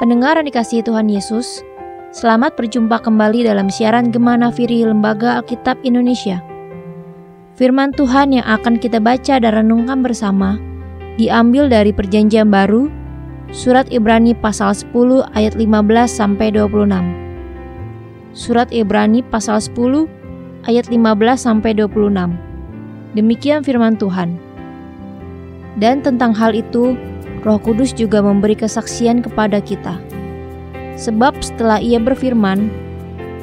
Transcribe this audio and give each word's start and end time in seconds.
Pendengar 0.00 0.40
yang 0.40 0.48
dikasihi 0.48 0.80
Tuhan 0.80 1.12
Yesus, 1.12 1.60
selamat 2.16 2.56
berjumpa 2.56 3.04
kembali 3.04 3.44
dalam 3.44 3.68
siaran 3.68 4.08
Gemana 4.08 4.48
Firi 4.48 4.80
Lembaga 4.80 5.44
Alkitab 5.44 5.76
Indonesia. 5.84 6.40
Firman 7.60 7.92
Tuhan 7.92 8.32
yang 8.32 8.48
akan 8.48 8.80
kita 8.80 8.96
baca 8.96 9.36
dan 9.36 9.52
renungkan 9.52 10.00
bersama 10.00 10.56
diambil 11.20 11.68
dari 11.68 11.92
Perjanjian 11.92 12.48
Baru, 12.48 12.88
surat 13.52 13.92
Ibrani 13.92 14.32
pasal 14.32 14.72
10 14.72 14.88
ayat 15.36 15.60
15 15.60 15.68
sampai 16.08 16.48
26. 16.48 18.32
Surat 18.32 18.72
Ibrani 18.72 19.20
pasal 19.20 19.60
10 19.60 20.08
ayat 20.64 20.88
15 20.88 20.96
sampai 21.36 21.76
26. 21.76 22.40
Demikian 23.20 23.60
firman 23.60 24.00
Tuhan. 24.00 24.40
Dan 25.76 26.00
tentang 26.00 26.32
hal 26.32 26.56
itu, 26.56 26.96
Roh 27.40 27.60
Kudus 27.60 27.96
juga 27.96 28.20
memberi 28.20 28.52
kesaksian 28.52 29.24
kepada 29.24 29.60
kita. 29.64 29.96
Sebab 31.00 31.40
setelah 31.40 31.80
ia 31.80 31.96
berfirman, 31.96 32.68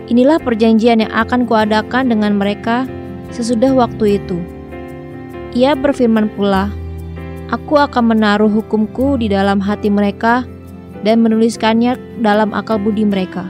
inilah 0.07 0.37
perjanjian 0.37 1.01
yang 1.01 1.13
akan 1.13 1.49
kuadakan 1.49 2.13
dengan 2.13 2.37
mereka 2.37 2.85
sesudah 3.33 3.73
waktu 3.73 4.21
itu. 4.21 4.37
Ia 5.57 5.73
berfirman 5.73 6.29
pula, 6.37 6.69
Aku 7.47 7.79
akan 7.79 8.11
menaruh 8.11 8.51
hukumku 8.51 9.15
di 9.15 9.31
dalam 9.31 9.63
hati 9.63 9.87
mereka 9.87 10.43
dan 11.07 11.23
menuliskannya 11.23 11.95
dalam 12.19 12.51
akal 12.51 12.75
budi 12.75 13.07
mereka. 13.07 13.47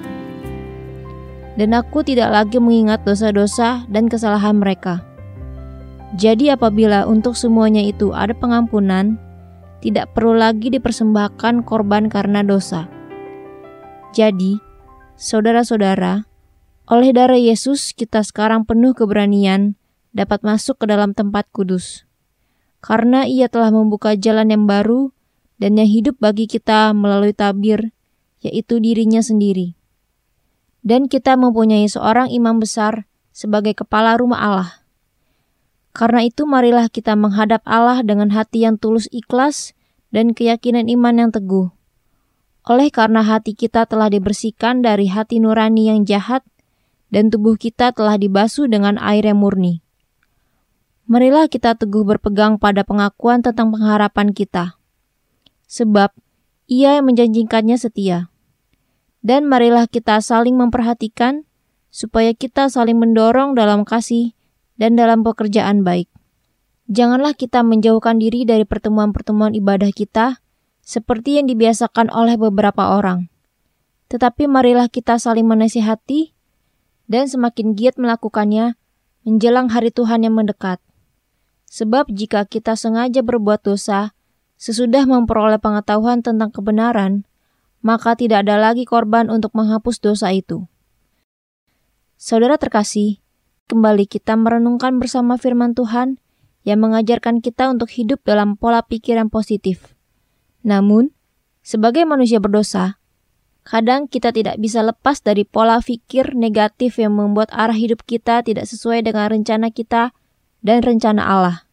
Dan 1.58 1.74
aku 1.74 2.06
tidak 2.06 2.30
lagi 2.30 2.62
mengingat 2.62 3.02
dosa-dosa 3.02 3.90
dan 3.90 4.06
kesalahan 4.06 4.62
mereka. 4.62 5.02
Jadi 6.14 6.54
apabila 6.54 7.10
untuk 7.10 7.34
semuanya 7.34 7.82
itu 7.82 8.14
ada 8.14 8.32
pengampunan, 8.38 9.18
tidak 9.84 10.14
perlu 10.18 10.34
lagi 10.34 10.74
dipersembahkan 10.74 11.62
korban 11.64 12.10
karena 12.10 12.42
dosa. 12.42 12.90
Jadi, 14.16 14.58
saudara-saudara, 15.20 16.26
oleh 16.88 17.12
darah 17.12 17.38
Yesus 17.38 17.92
kita 17.94 18.24
sekarang 18.24 18.64
penuh 18.64 18.96
keberanian 18.96 19.76
dapat 20.16 20.42
masuk 20.42 20.82
ke 20.82 20.86
dalam 20.90 21.14
tempat 21.14 21.46
kudus. 21.54 22.08
Karena 22.82 23.28
ia 23.28 23.52
telah 23.52 23.70
membuka 23.70 24.16
jalan 24.16 24.50
yang 24.50 24.66
baru 24.66 25.12
dan 25.60 25.76
yang 25.78 25.90
hidup 25.90 26.18
bagi 26.18 26.48
kita 26.48 26.96
melalui 26.96 27.36
tabir, 27.36 27.92
yaitu 28.42 28.80
dirinya 28.80 29.20
sendiri. 29.20 29.76
Dan 30.82 31.12
kita 31.12 31.36
mempunyai 31.36 31.86
seorang 31.92 32.32
imam 32.32 32.64
besar 32.64 33.06
sebagai 33.36 33.76
kepala 33.76 34.16
rumah 34.16 34.40
Allah 34.40 34.87
karena 35.98 36.30
itu 36.30 36.46
marilah 36.46 36.94
kita 36.94 37.18
menghadap 37.18 37.66
Allah 37.66 38.06
dengan 38.06 38.30
hati 38.30 38.70
yang 38.70 38.78
tulus 38.78 39.10
ikhlas 39.10 39.74
dan 40.14 40.38
keyakinan 40.38 40.86
iman 40.94 41.26
yang 41.26 41.32
teguh. 41.34 41.74
Oleh 42.70 42.94
karena 42.94 43.26
hati 43.26 43.58
kita 43.58 43.90
telah 43.90 44.06
dibersihkan 44.06 44.86
dari 44.86 45.10
hati 45.10 45.42
nurani 45.42 45.90
yang 45.90 46.06
jahat 46.06 46.46
dan 47.10 47.34
tubuh 47.34 47.58
kita 47.58 47.98
telah 47.98 48.14
dibasuh 48.14 48.70
dengan 48.70 49.02
air 49.02 49.26
yang 49.26 49.42
murni. 49.42 49.82
Marilah 51.10 51.50
kita 51.50 51.74
teguh 51.74 52.06
berpegang 52.06 52.62
pada 52.62 52.86
pengakuan 52.86 53.42
tentang 53.42 53.74
pengharapan 53.74 54.38
kita. 54.38 54.78
Sebab 55.66 56.14
ia 56.70 57.02
yang 57.02 57.10
menjanjikannya 57.10 57.74
setia. 57.74 58.30
Dan 59.26 59.50
marilah 59.50 59.90
kita 59.90 60.22
saling 60.22 60.54
memperhatikan 60.54 61.50
supaya 61.90 62.38
kita 62.38 62.70
saling 62.70 63.02
mendorong 63.02 63.58
dalam 63.58 63.82
kasih 63.82 64.37
dan 64.78 64.96
dalam 64.96 65.26
pekerjaan 65.26 65.82
baik. 65.82 66.08
Janganlah 66.88 67.36
kita 67.36 67.68
menjauhkan 67.68 68.16
diri 68.22 68.48
dari 68.48 68.64
pertemuan-pertemuan 68.64 69.52
ibadah 69.58 69.92
kita 69.92 70.40
seperti 70.80 71.36
yang 71.36 71.52
dibiasakan 71.52 72.08
oleh 72.08 72.40
beberapa 72.40 72.96
orang. 72.96 73.28
Tetapi 74.08 74.48
marilah 74.48 74.88
kita 74.88 75.20
saling 75.20 75.44
menasihati 75.44 76.32
dan 77.12 77.28
semakin 77.28 77.76
giat 77.76 78.00
melakukannya 78.00 78.80
menjelang 79.28 79.68
hari 79.68 79.92
Tuhan 79.92 80.24
yang 80.24 80.40
mendekat. 80.40 80.80
Sebab 81.68 82.08
jika 82.08 82.48
kita 82.48 82.80
sengaja 82.80 83.20
berbuat 83.20 83.68
dosa, 83.68 84.16
sesudah 84.56 85.04
memperoleh 85.04 85.60
pengetahuan 85.60 86.24
tentang 86.24 86.56
kebenaran, 86.56 87.28
maka 87.84 88.16
tidak 88.16 88.48
ada 88.48 88.56
lagi 88.56 88.88
korban 88.88 89.28
untuk 89.28 89.52
menghapus 89.52 90.00
dosa 90.00 90.32
itu. 90.32 90.72
Saudara 92.16 92.56
terkasih, 92.56 93.20
Kembali 93.68 94.08
kita 94.08 94.40
merenungkan 94.40 94.96
bersama 94.96 95.36
firman 95.36 95.76
Tuhan 95.76 96.24
yang 96.64 96.80
mengajarkan 96.80 97.44
kita 97.44 97.68
untuk 97.68 97.92
hidup 97.92 98.24
dalam 98.24 98.56
pola 98.56 98.80
pikir 98.80 99.20
yang 99.20 99.28
positif. 99.28 99.92
Namun, 100.64 101.12
sebagai 101.68 102.08
manusia 102.08 102.40
berdosa, 102.40 102.96
kadang 103.68 104.08
kita 104.08 104.32
tidak 104.32 104.56
bisa 104.56 104.80
lepas 104.88 105.20
dari 105.20 105.44
pola 105.44 105.84
pikir 105.84 106.32
negatif 106.32 106.96
yang 106.96 107.20
membuat 107.20 107.52
arah 107.52 107.76
hidup 107.76 108.08
kita 108.08 108.40
tidak 108.40 108.72
sesuai 108.72 109.04
dengan 109.04 109.28
rencana 109.28 109.68
kita 109.68 110.16
dan 110.64 110.80
rencana 110.80 111.28
Allah. 111.28 111.68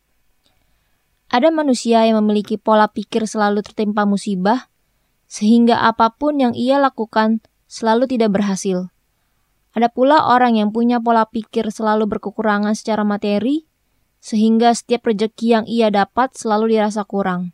Ada 1.30 1.54
manusia 1.54 2.02
yang 2.02 2.18
memiliki 2.26 2.58
pola 2.58 2.90
pikir 2.90 3.30
selalu 3.30 3.62
tertimpa 3.62 4.02
musibah, 4.02 4.66
sehingga 5.30 5.78
apa 5.78 6.10
pun 6.14 6.42
yang 6.42 6.58
ia 6.58 6.82
lakukan 6.82 7.38
selalu 7.70 8.10
tidak 8.10 8.34
berhasil. 8.34 8.93
Ada 9.74 9.90
pula 9.90 10.30
orang 10.30 10.54
yang 10.54 10.70
punya 10.70 11.02
pola 11.02 11.26
pikir 11.26 11.66
selalu 11.74 12.06
berkekurangan 12.06 12.78
secara 12.78 13.02
materi, 13.02 13.66
sehingga 14.22 14.70
setiap 14.70 15.10
rejeki 15.10 15.46
yang 15.50 15.64
ia 15.66 15.90
dapat 15.90 16.30
selalu 16.38 16.78
dirasa 16.78 17.02
kurang. 17.02 17.50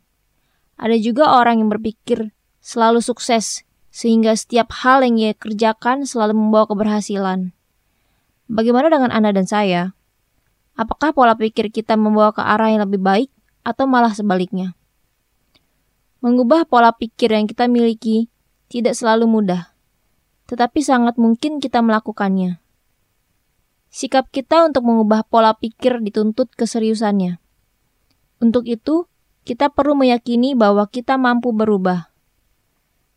Ada 0.77 1.01
juga 1.01 1.33
orang 1.33 1.65
yang 1.65 1.69
berpikir 1.73 2.29
selalu 2.61 3.01
sukses, 3.01 3.65
sehingga 3.89 4.37
setiap 4.37 4.69
hal 4.85 5.01
yang 5.01 5.17
ia 5.17 5.33
kerjakan 5.33 6.05
selalu 6.05 6.37
membawa 6.37 6.69
keberhasilan. 6.69 7.57
Bagaimana 8.45 8.93
dengan 8.93 9.09
Anda 9.09 9.33
dan 9.33 9.49
saya? 9.49 9.97
Apakah 10.77 11.17
pola 11.17 11.33
pikir 11.33 11.73
kita 11.73 11.97
membawa 11.97 12.37
ke 12.37 12.45
arah 12.45 12.69
yang 12.69 12.85
lebih 12.85 13.01
baik 13.01 13.33
atau 13.65 13.89
malah 13.89 14.13
sebaliknya? 14.13 14.77
Mengubah 16.21 16.69
pola 16.69 16.93
pikir 16.93 17.33
yang 17.33 17.49
kita 17.49 17.65
miliki 17.65 18.29
tidak 18.69 18.93
selalu 18.93 19.25
mudah 19.25 19.70
tetapi 20.51 20.83
sangat 20.83 21.15
mungkin 21.15 21.63
kita 21.63 21.79
melakukannya. 21.79 22.59
Sikap 23.87 24.27
kita 24.35 24.67
untuk 24.67 24.83
mengubah 24.83 25.23
pola 25.23 25.55
pikir 25.55 26.03
dituntut 26.03 26.51
keseriusannya. 26.59 27.39
Untuk 28.43 28.67
itu, 28.67 29.07
kita 29.47 29.71
perlu 29.71 29.95
meyakini 29.95 30.51
bahwa 30.51 30.91
kita 30.91 31.15
mampu 31.15 31.55
berubah. 31.55 32.11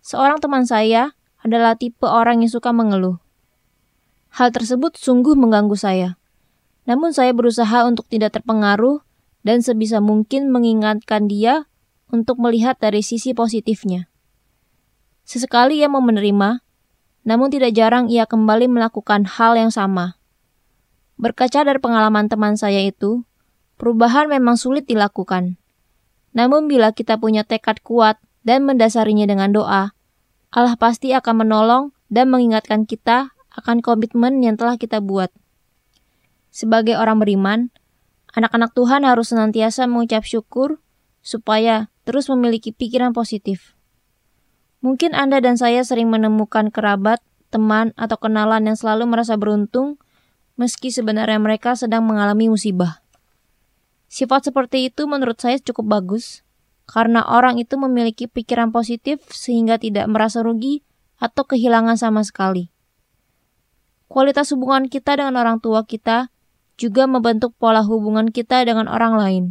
Seorang 0.06 0.38
teman 0.38 0.62
saya 0.62 1.18
adalah 1.42 1.74
tipe 1.74 2.06
orang 2.06 2.46
yang 2.46 2.52
suka 2.54 2.70
mengeluh. 2.70 3.18
Hal 4.34 4.54
tersebut 4.54 4.94
sungguh 4.94 5.34
mengganggu 5.34 5.74
saya. 5.74 6.16
Namun 6.86 7.10
saya 7.10 7.34
berusaha 7.36 7.82
untuk 7.82 8.06
tidak 8.06 8.38
terpengaruh 8.38 9.02
dan 9.44 9.60
sebisa 9.60 9.98
mungkin 10.00 10.54
mengingatkan 10.54 11.26
dia 11.26 11.66
untuk 12.14 12.40
melihat 12.40 12.80
dari 12.80 13.04
sisi 13.04 13.36
positifnya. 13.36 14.08
Sesekali 15.24 15.80
ia 15.80 15.88
mau 15.88 16.04
menerima, 16.04 16.63
namun 17.24 17.48
tidak 17.48 17.72
jarang 17.72 18.12
ia 18.12 18.28
kembali 18.28 18.68
melakukan 18.68 19.24
hal 19.24 19.56
yang 19.56 19.72
sama. 19.72 20.20
Berkaca 21.16 21.64
dari 21.64 21.80
pengalaman 21.80 22.28
teman 22.28 22.54
saya 22.54 22.84
itu, 22.84 23.24
perubahan 23.80 24.28
memang 24.28 24.60
sulit 24.60 24.84
dilakukan. 24.84 25.56
Namun 26.36 26.68
bila 26.68 26.92
kita 26.92 27.16
punya 27.16 27.42
tekad 27.42 27.80
kuat 27.80 28.20
dan 28.44 28.68
mendasarinya 28.68 29.24
dengan 29.24 29.50
doa, 29.56 29.96
Allah 30.52 30.76
pasti 30.76 31.16
akan 31.16 31.46
menolong 31.46 31.84
dan 32.12 32.28
mengingatkan 32.30 32.84
kita 32.84 33.32
akan 33.54 33.80
komitmen 33.80 34.42
yang 34.44 34.60
telah 34.60 34.76
kita 34.76 35.00
buat. 35.00 35.32
Sebagai 36.54 36.94
orang 36.94 37.18
beriman, 37.18 37.74
anak-anak 38.34 38.74
Tuhan 38.74 39.02
harus 39.06 39.30
senantiasa 39.34 39.86
mengucap 39.86 40.22
syukur 40.26 40.82
supaya 41.24 41.90
terus 42.04 42.28
memiliki 42.28 42.70
pikiran 42.70 43.14
positif. 43.14 43.74
Mungkin 44.84 45.16
Anda 45.16 45.40
dan 45.40 45.56
saya 45.56 45.80
sering 45.80 46.12
menemukan 46.12 46.68
kerabat, 46.68 47.24
teman, 47.48 47.96
atau 47.96 48.20
kenalan 48.20 48.68
yang 48.68 48.76
selalu 48.76 49.08
merasa 49.08 49.32
beruntung, 49.40 49.96
meski 50.60 50.92
sebenarnya 50.92 51.40
mereka 51.40 51.72
sedang 51.72 52.04
mengalami 52.04 52.52
musibah. 52.52 53.00
Sifat 54.12 54.52
seperti 54.52 54.92
itu 54.92 55.08
menurut 55.08 55.40
saya 55.40 55.56
cukup 55.56 55.88
bagus, 55.88 56.44
karena 56.84 57.24
orang 57.24 57.56
itu 57.56 57.80
memiliki 57.80 58.28
pikiran 58.28 58.76
positif 58.76 59.24
sehingga 59.32 59.80
tidak 59.80 60.04
merasa 60.04 60.44
rugi 60.44 60.84
atau 61.16 61.48
kehilangan 61.48 61.96
sama 61.96 62.20
sekali. 62.20 62.68
Kualitas 64.12 64.52
hubungan 64.52 64.92
kita 64.92 65.16
dengan 65.16 65.40
orang 65.40 65.64
tua 65.64 65.88
kita 65.88 66.28
juga 66.76 67.08
membentuk 67.08 67.56
pola 67.56 67.80
hubungan 67.80 68.28
kita 68.28 68.62
dengan 68.68 68.86
orang 68.92 69.16
lain. 69.16 69.44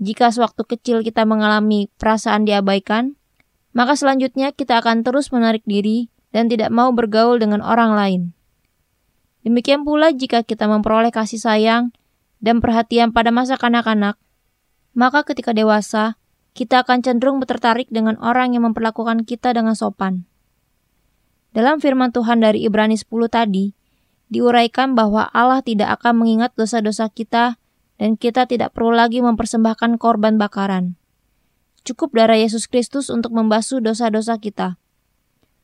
Jika 0.00 0.32
sewaktu 0.32 0.64
kecil 0.64 1.04
kita 1.04 1.28
mengalami 1.28 1.92
perasaan 2.00 2.48
diabaikan, 2.48 3.19
maka 3.70 3.94
selanjutnya 3.94 4.50
kita 4.50 4.82
akan 4.82 5.06
terus 5.06 5.30
menarik 5.30 5.62
diri 5.66 6.10
dan 6.34 6.46
tidak 6.50 6.70
mau 6.70 6.90
bergaul 6.94 7.38
dengan 7.38 7.62
orang 7.62 7.94
lain. 7.94 8.22
Demikian 9.46 9.88
pula 9.88 10.12
jika 10.12 10.44
kita 10.44 10.68
memperoleh 10.68 11.10
kasih 11.10 11.40
sayang 11.40 11.94
dan 12.42 12.60
perhatian 12.60 13.10
pada 13.14 13.32
masa 13.32 13.56
kanak-kanak, 13.56 14.20
maka 14.92 15.24
ketika 15.24 15.56
dewasa, 15.56 16.20
kita 16.52 16.82
akan 16.82 17.00
cenderung 17.00 17.38
tertarik 17.46 17.86
dengan 17.88 18.18
orang 18.20 18.52
yang 18.52 18.66
memperlakukan 18.68 19.24
kita 19.24 19.54
dengan 19.54 19.78
sopan. 19.78 20.26
Dalam 21.50 21.82
firman 21.82 22.14
Tuhan 22.14 22.42
dari 22.42 22.62
Ibrani 22.62 22.94
10 22.94 23.10
tadi, 23.26 23.74
diuraikan 24.30 24.94
bahwa 24.94 25.26
Allah 25.34 25.64
tidak 25.64 25.98
akan 25.98 26.22
mengingat 26.22 26.54
dosa-dosa 26.54 27.10
kita 27.10 27.58
dan 27.98 28.14
kita 28.14 28.46
tidak 28.46 28.76
perlu 28.76 28.94
lagi 28.94 29.18
mempersembahkan 29.24 29.98
korban 29.98 30.38
bakaran. 30.38 30.99
Cukup 31.82 32.12
darah 32.12 32.36
Yesus 32.36 32.68
Kristus 32.68 33.08
untuk 33.08 33.32
membasuh 33.32 33.80
dosa-dosa 33.80 34.36
kita. 34.36 34.76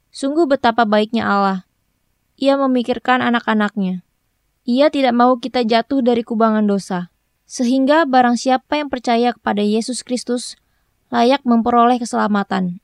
Sungguh 0.08 0.48
betapa 0.48 0.88
baiknya 0.88 1.28
Allah. 1.28 1.58
Ia 2.40 2.56
memikirkan 2.56 3.20
anak-anaknya. 3.20 4.00
Ia 4.64 4.88
tidak 4.88 5.12
mau 5.12 5.36
kita 5.36 5.62
jatuh 5.62 6.00
dari 6.00 6.24
kubangan 6.24 6.64
dosa. 6.64 7.12
Sehingga 7.46 8.08
barang 8.08 8.40
siapa 8.40 8.80
yang 8.80 8.88
percaya 8.90 9.30
kepada 9.36 9.62
Yesus 9.62 10.02
Kristus 10.02 10.58
layak 11.12 11.44
memperoleh 11.46 12.02
keselamatan. 12.02 12.82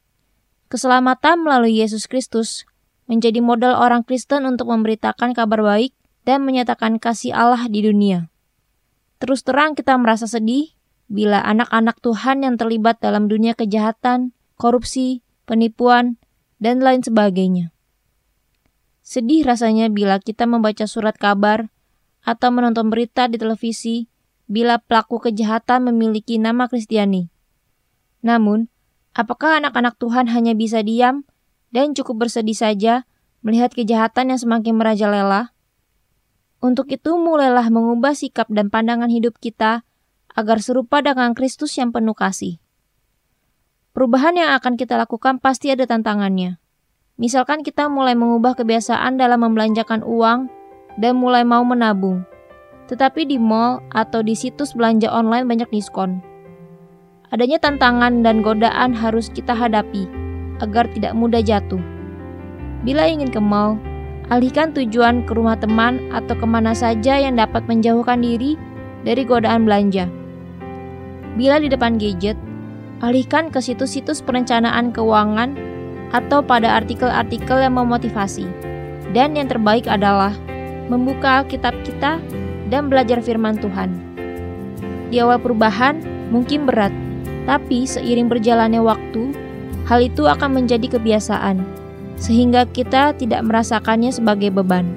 Keselamatan 0.70 1.43
melalui 1.43 1.82
Yesus 1.82 2.06
Kristus 2.06 2.64
menjadi 3.11 3.43
modal 3.43 3.75
orang 3.75 4.06
Kristen 4.06 4.46
untuk 4.46 4.70
memberitakan 4.70 5.35
kabar 5.35 5.61
baik 5.61 5.93
dan 6.23 6.46
menyatakan 6.46 7.02
kasih 7.02 7.35
Allah 7.35 7.67
di 7.67 7.82
dunia. 7.82 8.31
Terus 9.19 9.43
terang 9.43 9.75
kita 9.75 9.99
merasa 9.99 10.31
sedih 10.31 10.75
bila 11.12 11.44
anak-anak 11.44 12.00
Tuhan 12.00 12.41
yang 12.41 12.56
terlibat 12.56 12.97
dalam 13.05 13.29
dunia 13.29 13.53
kejahatan, 13.53 14.32
korupsi, 14.56 15.20
penipuan, 15.44 16.17
dan 16.56 16.81
lain 16.81 17.05
sebagainya. 17.05 17.69
Sedih 19.05 19.44
rasanya 19.44 19.93
bila 19.93 20.17
kita 20.17 20.49
membaca 20.49 20.88
surat 20.88 21.12
kabar 21.20 21.69
atau 22.25 22.49
menonton 22.49 22.88
berita 22.88 23.29
di 23.29 23.37
televisi 23.37 24.09
bila 24.49 24.81
pelaku 24.81 25.20
kejahatan 25.20 25.93
memiliki 25.93 26.41
nama 26.41 26.64
Kristiani. 26.64 27.29
Namun, 28.25 28.73
apakah 29.12 29.61
anak-anak 29.61 30.00
Tuhan 30.00 30.32
hanya 30.32 30.56
bisa 30.56 30.81
diam 30.81 31.29
dan 31.76 31.93
cukup 31.93 32.25
bersedih 32.25 32.56
saja 32.56 33.05
melihat 33.44 33.76
kejahatan 33.76 34.32
yang 34.32 34.41
semakin 34.41 34.81
merajalela? 34.81 35.53
Untuk 36.62 36.88
itu, 36.88 37.20
mulailah 37.20 37.69
mengubah 37.69 38.17
sikap 38.17 38.49
dan 38.49 38.70
pandangan 38.73 39.11
hidup 39.11 39.37
kita 39.43 39.85
agar 40.37 40.61
serupa 40.64 41.05
dengan 41.05 41.37
Kristus 41.37 41.76
yang 41.76 41.93
penuh 41.93 42.17
kasih. 42.17 42.62
Perubahan 43.93 44.32
yang 44.40 44.56
akan 44.56 44.81
kita 44.81 44.96
lakukan 44.96 45.37
pasti 45.37 45.69
ada 45.69 45.84
tantangannya. 45.84 46.56
Misalkan 47.20 47.61
kita 47.61 47.93
mulai 47.93 48.17
mengubah 48.17 48.56
kebiasaan 48.56 49.20
dalam 49.20 49.44
membelanjakan 49.44 50.00
uang 50.00 50.49
dan 50.96 51.12
mulai 51.20 51.44
mau 51.44 51.61
menabung. 51.61 52.25
Tetapi 52.88 53.29
di 53.29 53.37
mall 53.37 53.84
atau 53.93 54.25
di 54.25 54.32
situs 54.32 54.73
belanja 54.73 55.12
online 55.12 55.44
banyak 55.44 55.69
diskon. 55.69 56.25
Adanya 57.32 57.61
tantangan 57.61 58.25
dan 58.25 58.40
godaan 58.40 58.96
harus 58.96 59.28
kita 59.28 59.52
hadapi 59.52 60.08
agar 60.61 60.88
tidak 60.93 61.12
mudah 61.12 61.44
jatuh. 61.44 61.81
Bila 62.85 63.08
ingin 63.08 63.28
ke 63.28 63.40
mall, 63.40 63.76
alihkan 64.32 64.73
tujuan 64.73 65.28
ke 65.28 65.37
rumah 65.37 65.56
teman 65.61 66.00
atau 66.17 66.32
ke 66.32 66.46
mana 66.49 66.73
saja 66.73 67.20
yang 67.20 67.37
dapat 67.37 67.64
menjauhkan 67.69 68.25
diri 68.25 68.56
dari 69.05 69.23
godaan 69.25 69.69
belanja. 69.69 70.08
Bila 71.32 71.56
di 71.56 71.73
depan 71.73 71.96
gadget, 71.96 72.37
alihkan 73.00 73.49
ke 73.49 73.58
situs-situs 73.58 74.20
perencanaan 74.20 74.93
keuangan 74.93 75.56
atau 76.12 76.44
pada 76.44 76.76
artikel-artikel 76.76 77.56
yang 77.56 77.81
memotivasi. 77.81 78.44
Dan 79.17 79.37
yang 79.37 79.49
terbaik 79.49 79.88
adalah 79.88 80.32
membuka 80.93 81.44
Alkitab 81.44 81.73
kita 81.84 82.20
dan 82.69 82.88
belajar 82.93 83.20
firman 83.25 83.56
Tuhan. 83.61 83.93
Di 85.12 85.20
awal 85.20 85.40
perubahan 85.40 86.00
mungkin 86.32 86.64
berat, 86.64 86.93
tapi 87.44 87.85
seiring 87.85 88.28
berjalannya 88.32 88.81
waktu, 88.81 89.32
hal 89.85 90.00
itu 90.00 90.25
akan 90.25 90.56
menjadi 90.56 90.96
kebiasaan, 90.96 91.61
sehingga 92.17 92.64
kita 92.69 93.12
tidak 93.17 93.44
merasakannya 93.44 94.08
sebagai 94.08 94.49
beban. 94.49 94.88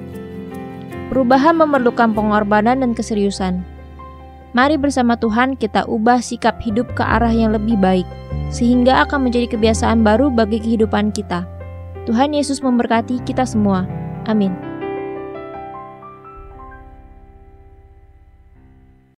Perubahan 1.12 1.60
memerlukan 1.60 2.16
pengorbanan 2.16 2.80
dan 2.80 2.92
keseriusan 2.96 3.75
Mari 4.56 4.80
bersama 4.80 5.20
Tuhan 5.20 5.60
kita 5.60 5.84
ubah 5.84 6.24
sikap 6.24 6.56
hidup 6.64 6.88
ke 6.96 7.04
arah 7.04 7.28
yang 7.28 7.52
lebih 7.52 7.76
baik, 7.76 8.08
sehingga 8.48 9.04
akan 9.04 9.28
menjadi 9.28 9.52
kebiasaan 9.52 10.00
baru 10.00 10.32
bagi 10.32 10.56
kehidupan 10.56 11.12
kita. 11.12 11.44
Tuhan 12.08 12.32
Yesus 12.32 12.64
memberkati 12.64 13.20
kita 13.28 13.44
semua. 13.44 13.84
Amin. 14.24 14.65